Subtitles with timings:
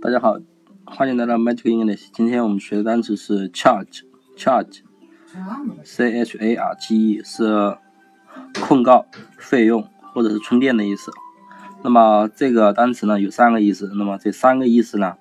[0.00, 0.38] 大家好，
[0.84, 2.10] 欢迎来到 Magic English。
[2.12, 7.76] 今天我们学的单词是 charge，charge，c h a r g e 是
[8.60, 9.06] 控告、
[9.36, 11.10] 费用或者是充电的意思。
[11.82, 15.16] 那么这个单词呢有三个意思，那么这三个意思呢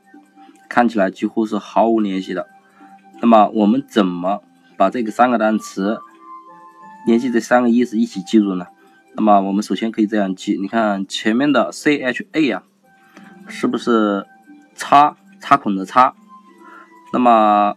[0.69, 2.45] 看起来几乎是毫无联系的。
[3.19, 4.43] 那么我们怎么
[4.77, 5.97] 把这个三个单词
[7.07, 8.67] 联系这三个意思一起记住呢？
[9.15, 12.61] 那么我们首先可以这样记，你看前面的 c h a 呀，
[13.47, 14.27] 是不是？
[14.77, 16.15] 插插孔的插，
[17.11, 17.75] 那么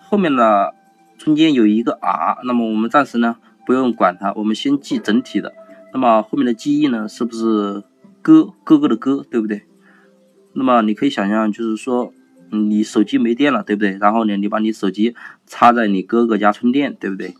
[0.00, 0.70] 后面呢，
[1.16, 5.54] 中间有一个 r，那么我们暂时呢不用管它，我们先记整体的。
[5.92, 7.84] 那么后面的记忆呢，是不是
[8.22, 9.62] 哥哥哥的哥，对不对？
[10.54, 12.12] 那么你可以想象，就是说
[12.50, 13.98] 你手机没电了，对不对？
[13.98, 15.14] 然后呢，你把你手机
[15.46, 17.34] 插在你哥哥家充电，对不对？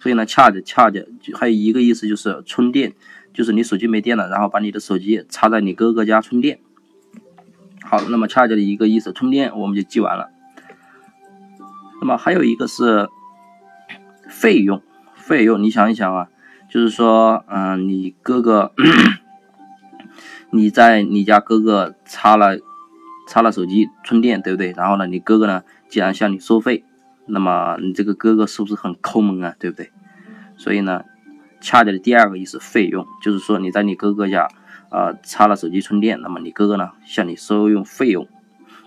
[0.00, 1.06] 所以呢，恰着恰着，
[1.38, 2.94] 还有一个意思就是充电，
[3.32, 6.58] 就是你手机没电了，然后把你的手机插在你哥哥家充电。
[7.92, 10.30] 好，那么恰恰的一个意思，充电我们就记完了。
[12.00, 13.06] 那么还有一个是
[14.30, 14.80] 费用，
[15.14, 16.28] 费用，你想一想啊，
[16.70, 18.72] 就是说，嗯，你哥哥，
[20.48, 22.56] 你在你家哥哥插了
[23.28, 24.72] 插了手机充电，对不对？
[24.72, 26.86] 然后呢，你哥哥呢，既然向你收费，
[27.26, 29.54] 那么你这个哥哥是不是很抠门啊？
[29.58, 29.92] 对不对？
[30.56, 31.04] 所以呢，
[31.60, 34.48] 恰恰的第二个意思，费用，就是说你在你哥哥家。
[34.92, 38.28] 啊，插了手机充电，那么你哥哥呢向你收用费用，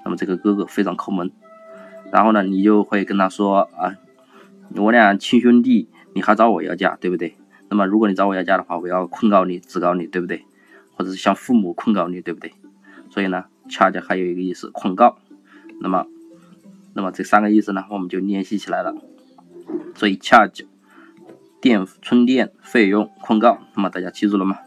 [0.05, 1.31] 那么这个哥哥非常抠门，
[2.11, 3.95] 然后呢，你就会跟他说啊，
[4.75, 7.35] 我俩亲兄弟，你还找我要价，对不对？
[7.69, 10.45] 那么如果你找我要价的话，我要控告你，指告你，对不对？
[10.93, 12.53] 或者是向父母控告你，对不对？
[13.09, 15.17] 所以呢，恰恰还有一个意思，控告。
[15.81, 16.05] 那么，
[16.93, 18.95] 那么这三个意思呢，我们就联系起来了。
[19.95, 20.63] 所以恰恰
[21.59, 24.59] 电充电费用控告，那么大家记住了吗？